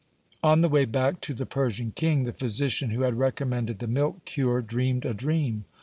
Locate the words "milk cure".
3.85-4.63